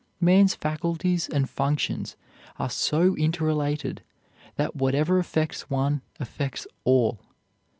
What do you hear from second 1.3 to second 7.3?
functions are so interrelated that whatever affects one affects all.